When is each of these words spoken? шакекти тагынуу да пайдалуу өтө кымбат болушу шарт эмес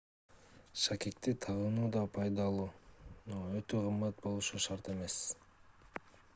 шакекти 0.83 1.33
тагынуу 1.43 1.89
да 1.97 2.01
пайдалуу 2.15 2.67
өтө 3.61 3.85
кымбат 3.85 4.27
болушу 4.27 4.65
шарт 4.67 4.93
эмес 4.95 5.23